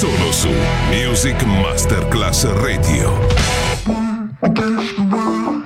[0.00, 0.48] Solo su
[0.88, 3.20] Music Masterclass Radio.
[4.40, 5.62] That's the world.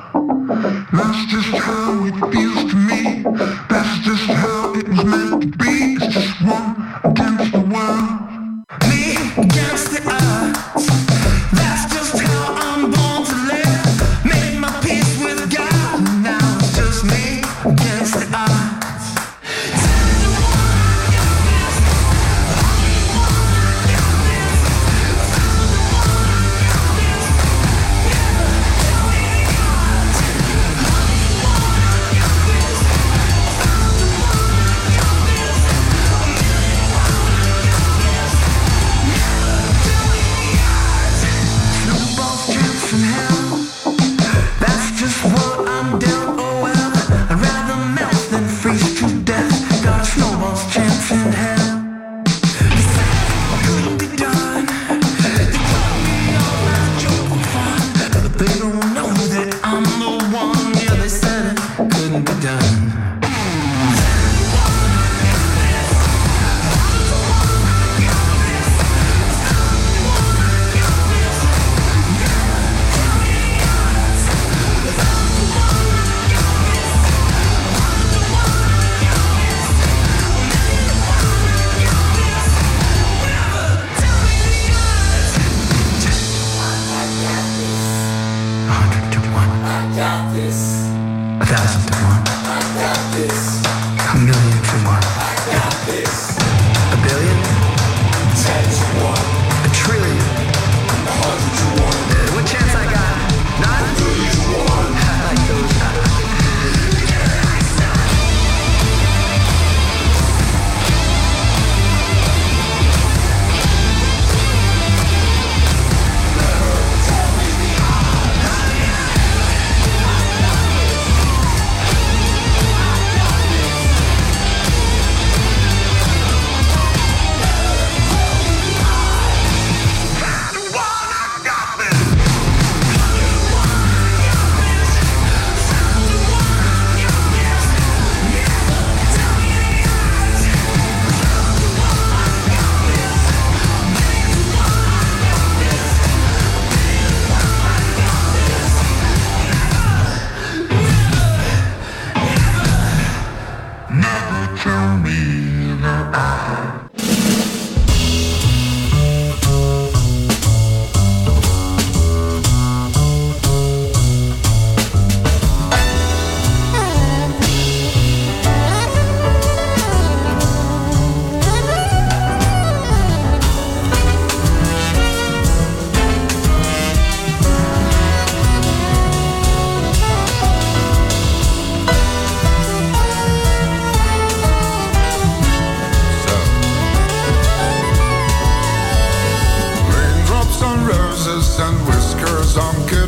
[0.93, 3.23] That's just how it feels to me.
[3.69, 5.99] That's just how it was meant to be.
[6.45, 7.44] One against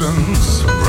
[0.07, 0.86] silence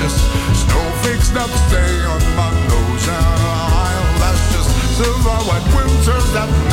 [0.00, 0.18] just
[0.56, 3.26] snowflakes that stay on my nose and
[3.84, 4.66] eyelashes.
[4.96, 6.69] Silver white winters that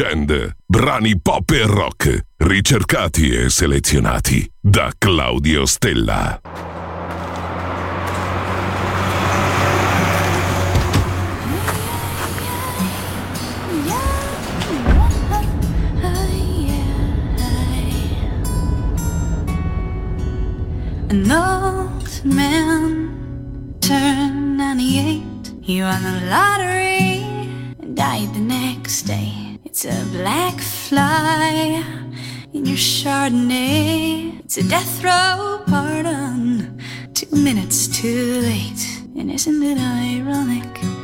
[0.00, 6.40] Legend, brani pop e rock, ricercati e selezionati da Claudio Stella.
[21.10, 25.56] An old man turned 98.
[25.60, 27.22] He won the lottery
[27.82, 29.49] and died the next day.
[29.72, 31.84] It's a black fly
[32.52, 34.40] in your Chardonnay.
[34.40, 36.82] It's a death row pardon,
[37.14, 38.84] two minutes too late.
[39.16, 40.99] And isn't it ironic?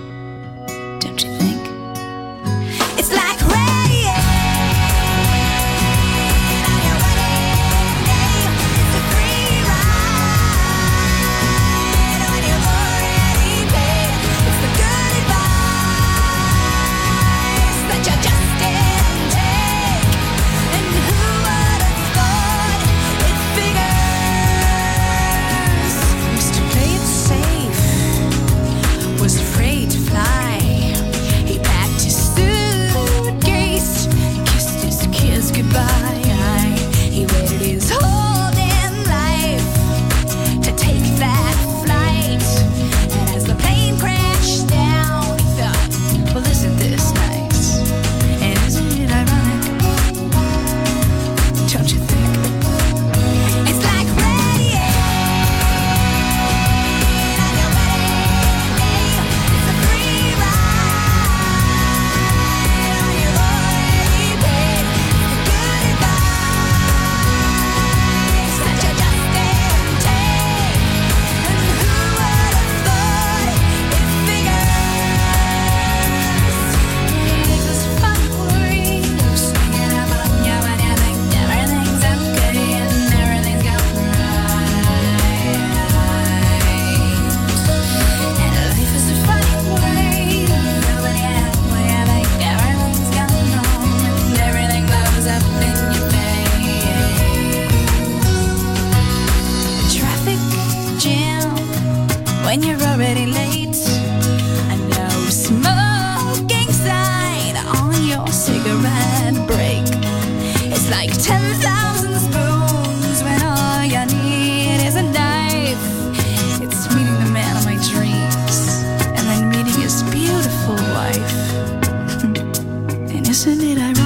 [123.37, 124.06] Isn't it ironic?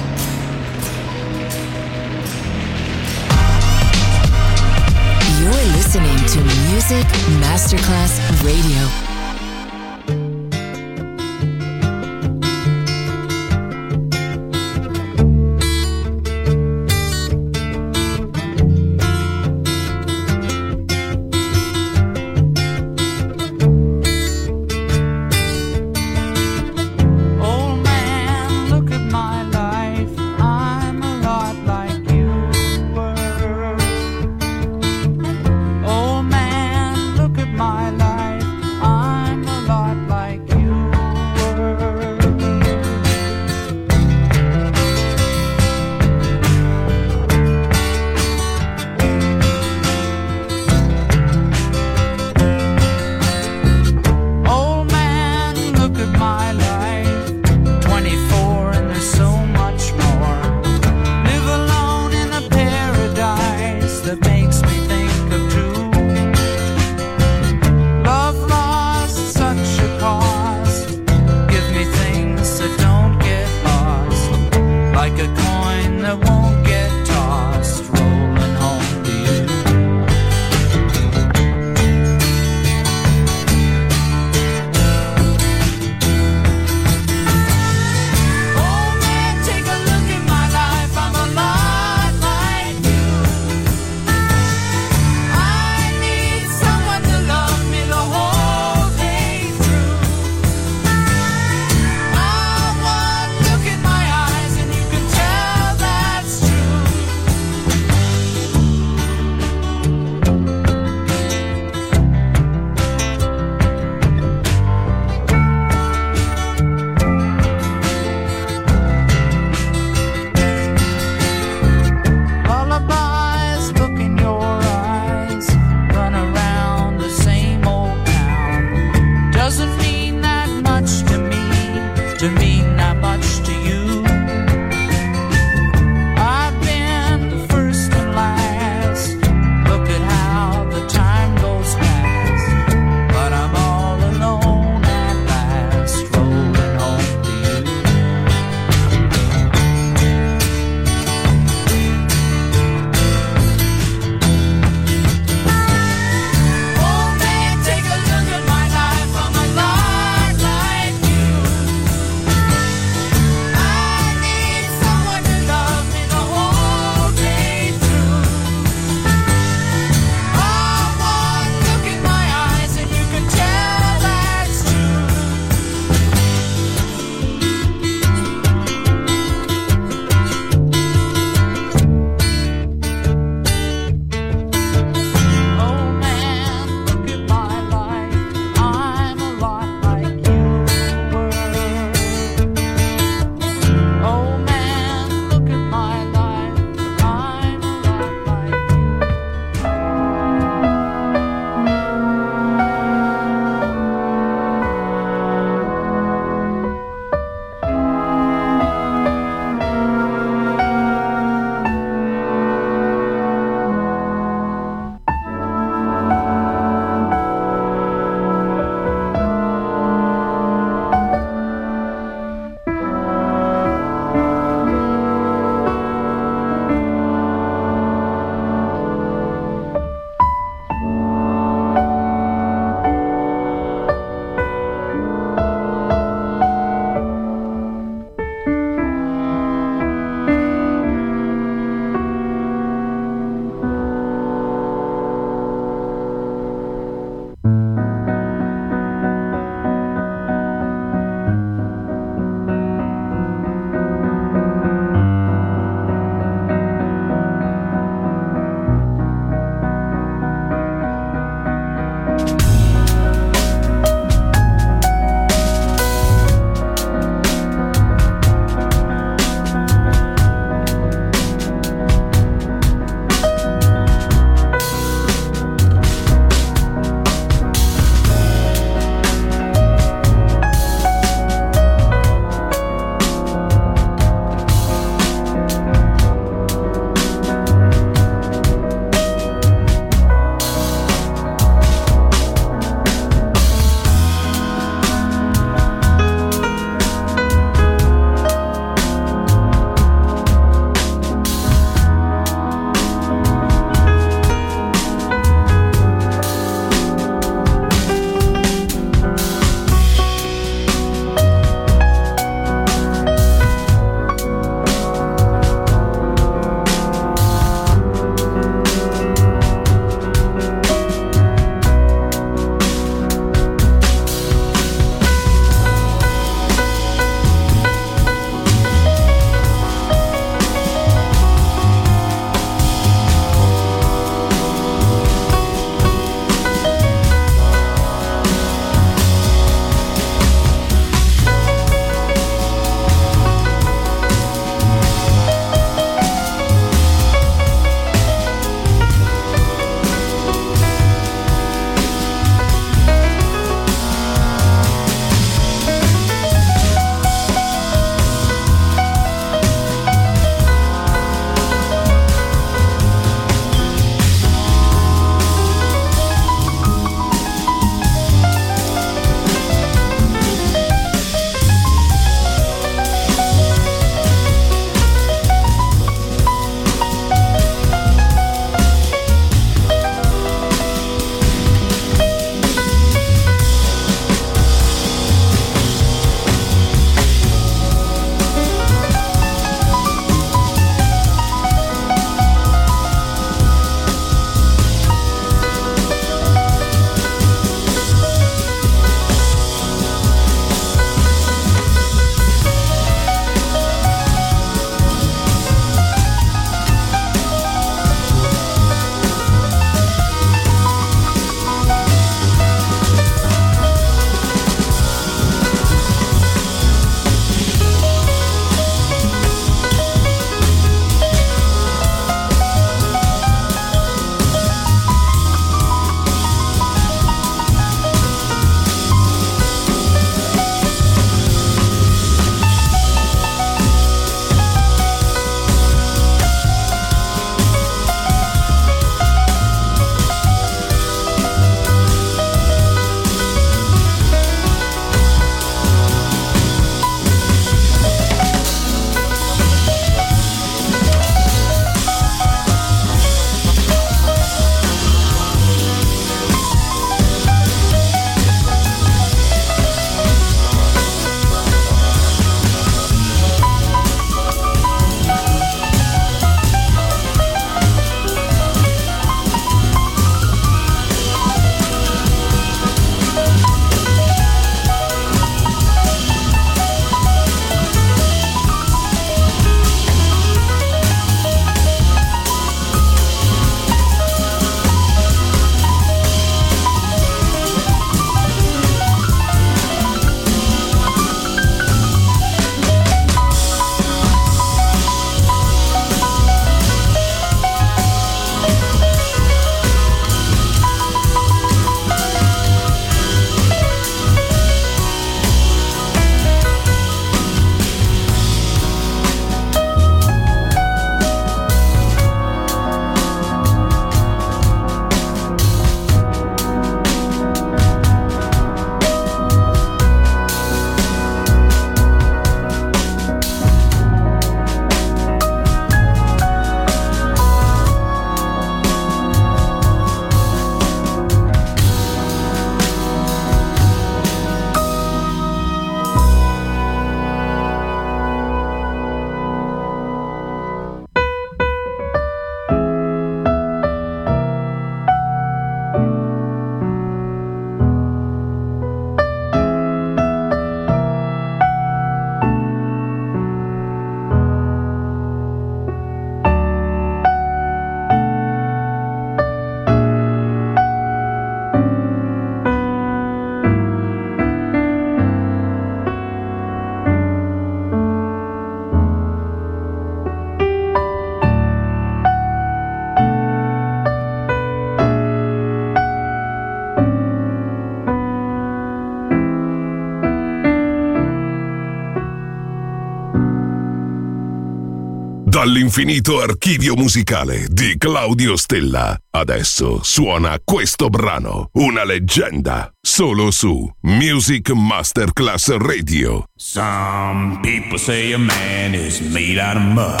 [585.42, 588.96] dall'infinito archivio musicale di Claudio Stella.
[589.10, 596.26] Adesso suona questo brano, una leggenda, solo su Music Masterclass Radio.
[596.36, 600.00] Some people say a man is made out of mud.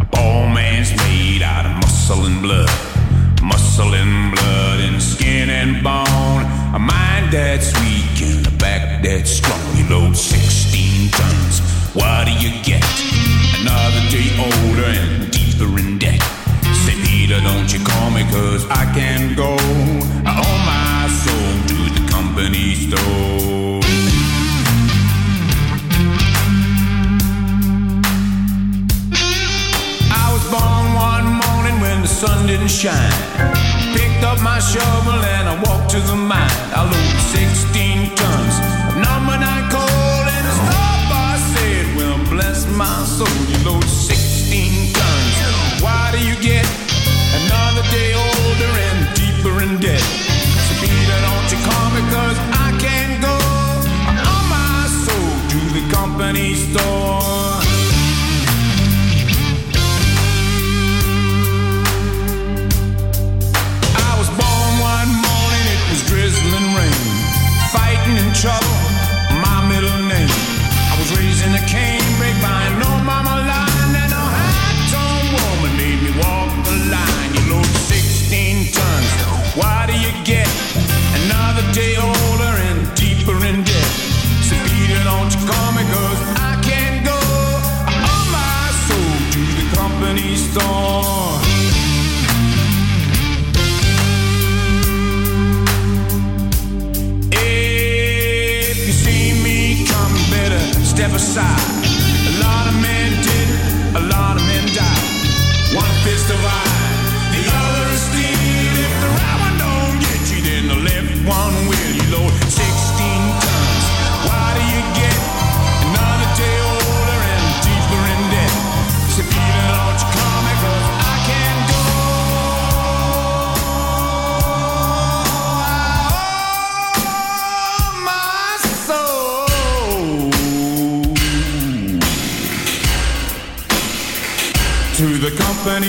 [0.00, 2.70] A poor man's made out of muscle and blood.
[3.42, 6.46] Muscle and blood and skin and bone.
[6.72, 9.60] A mind that's weak and a back that's strong.
[9.76, 11.71] You load 16 tons.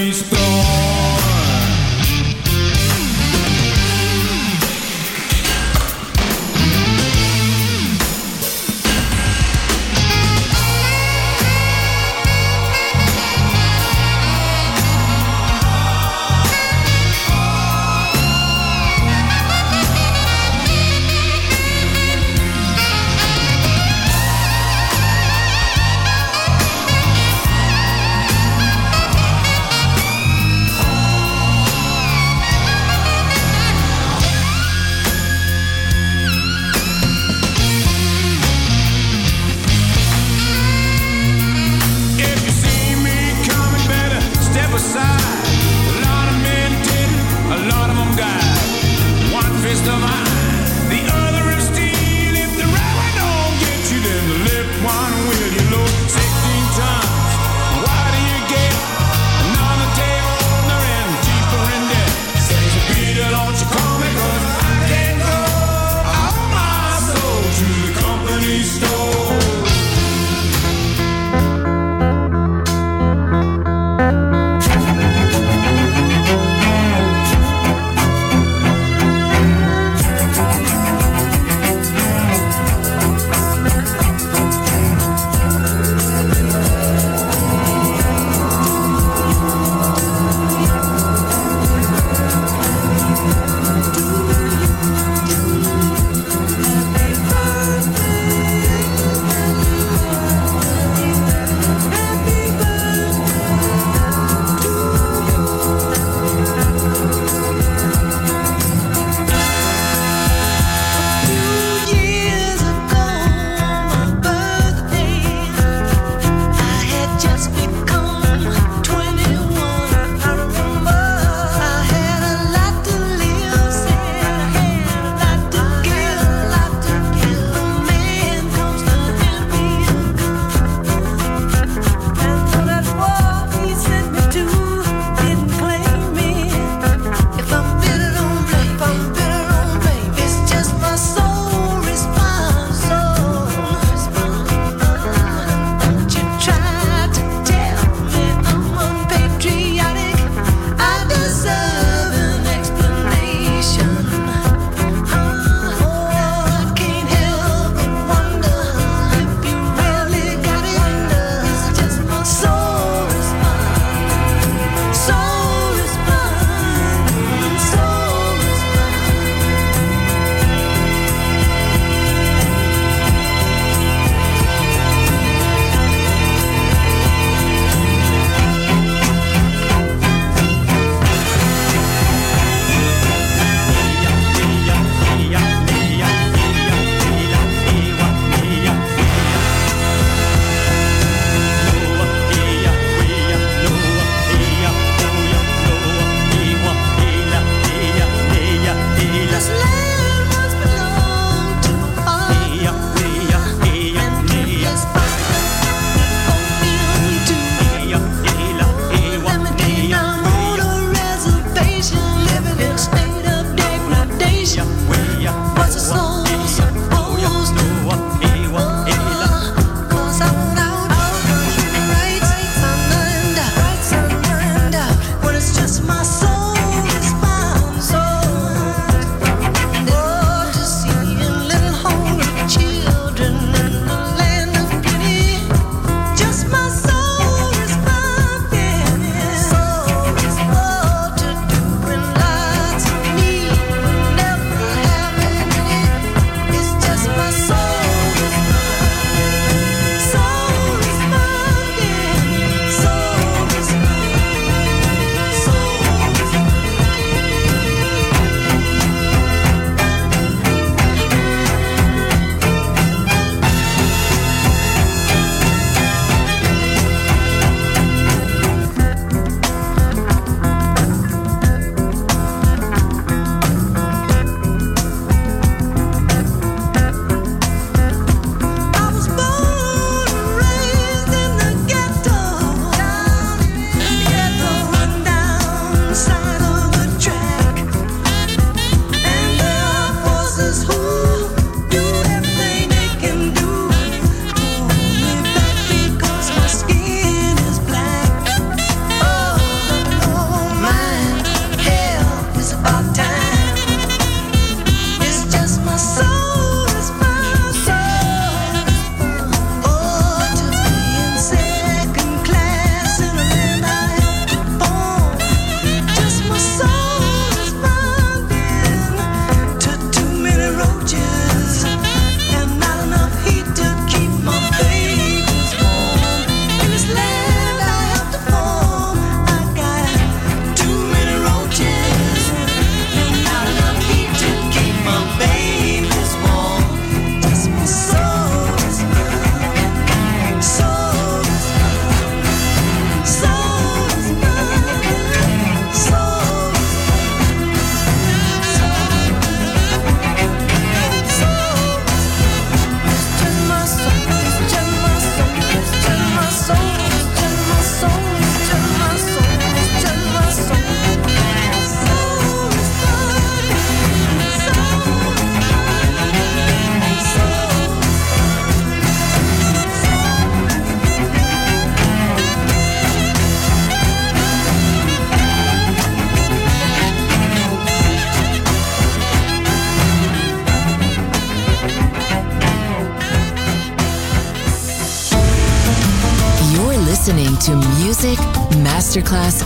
[0.09, 0.62] estou.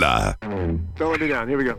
[0.00, 0.36] Claudio Stella.
[0.96, 1.48] Ciao down.
[1.48, 1.78] here we go.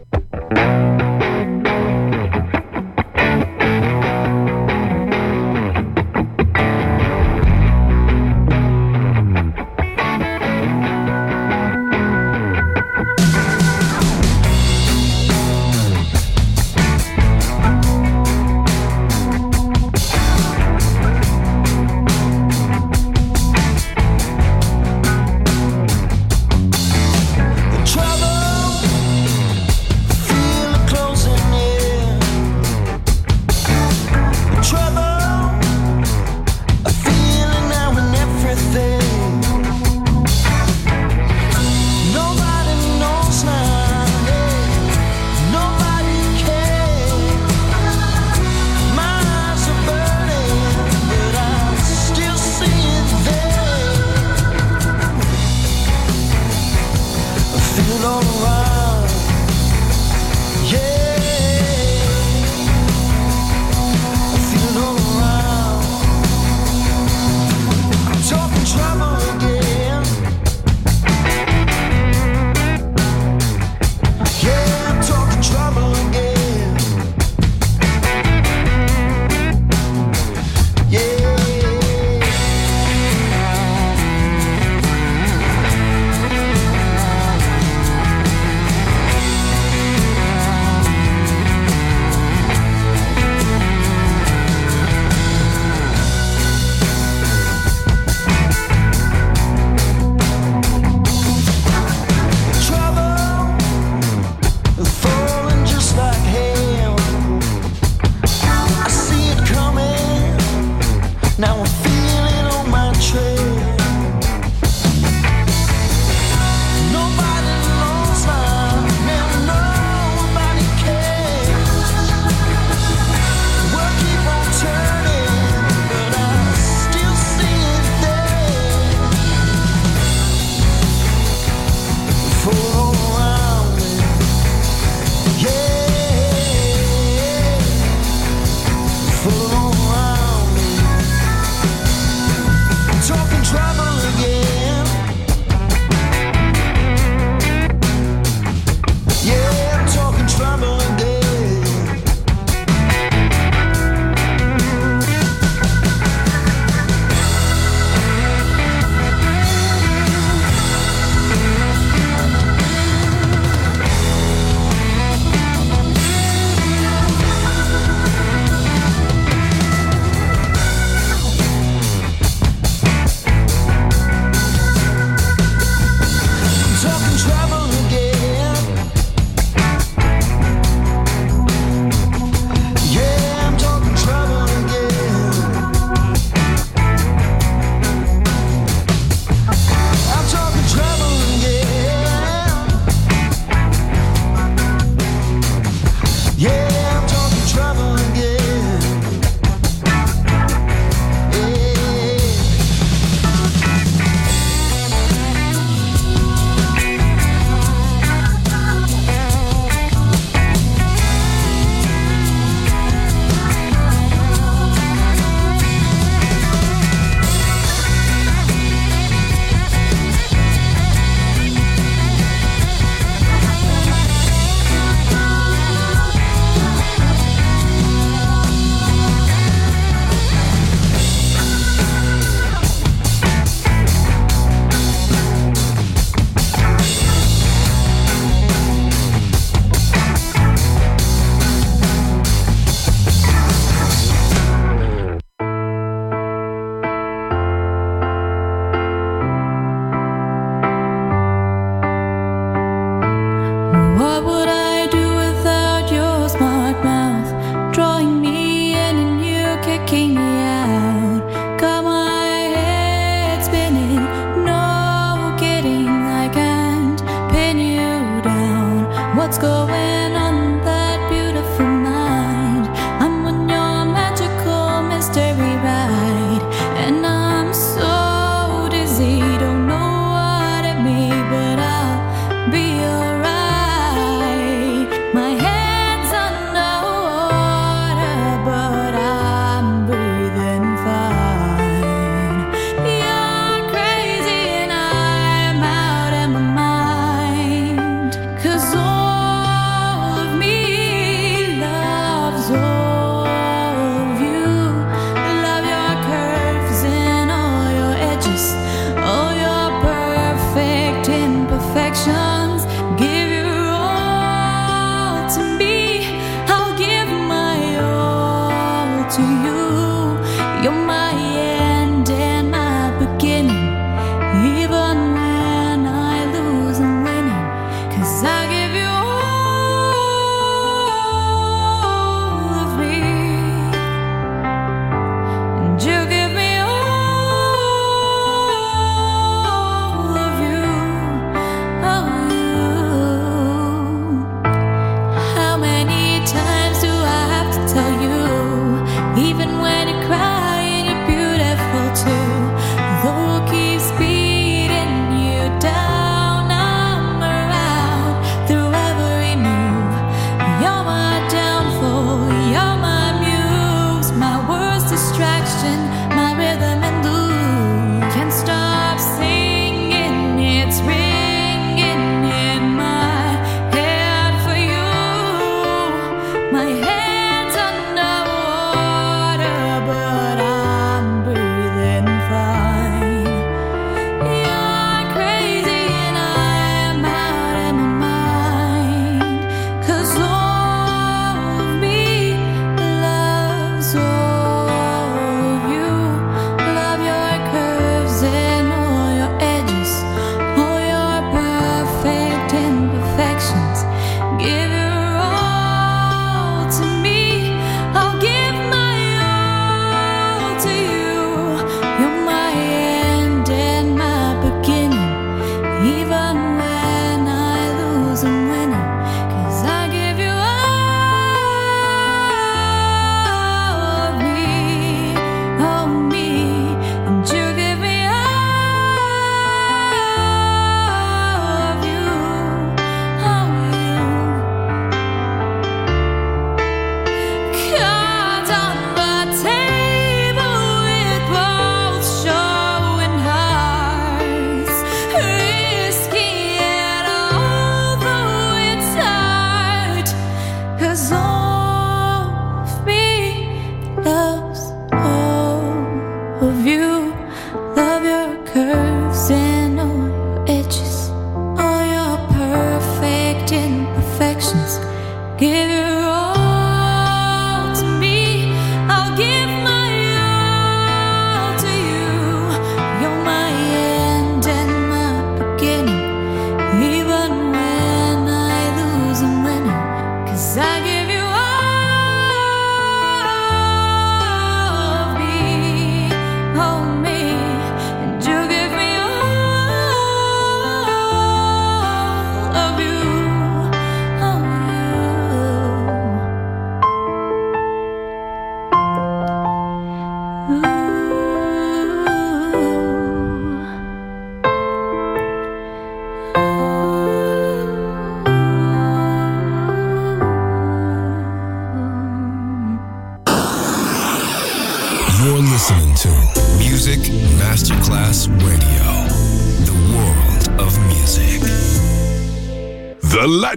[269.22, 270.01] what's going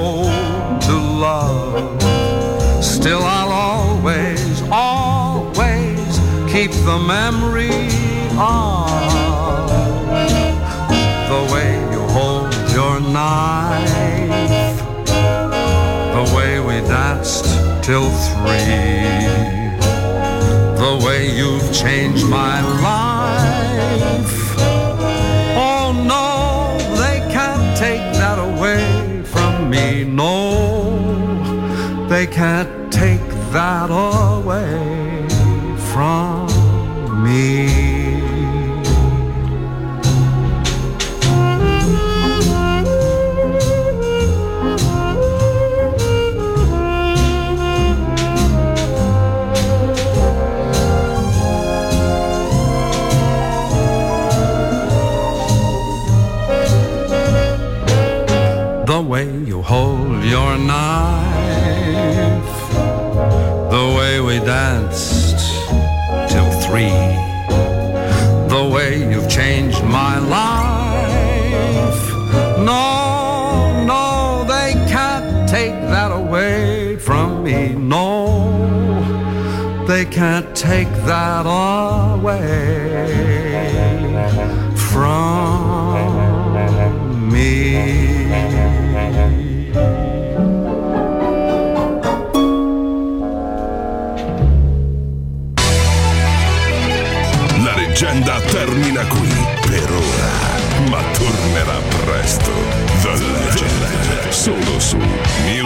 [0.00, 0.94] To
[1.26, 2.02] love.
[2.82, 6.18] Still, I'll always, always
[6.52, 7.70] keep the memory
[8.38, 8.88] of
[11.32, 14.76] the way you hold your knife,
[16.16, 17.44] the way we danced
[17.84, 19.04] till three,
[20.84, 24.39] the way you've changed my life.
[30.04, 30.98] No,
[32.08, 35.26] they can't take that away
[35.92, 36.29] from
[60.30, 61.10] your knife,
[63.74, 65.40] the way we danced
[66.30, 67.02] till three,
[68.48, 72.02] the way you've changed my life.
[72.64, 77.74] No, no, they can't take that away from me.
[77.74, 78.14] No,
[79.88, 83.29] they can't take that away